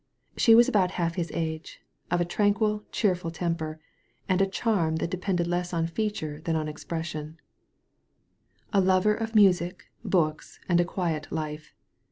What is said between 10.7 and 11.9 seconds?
a quiet life.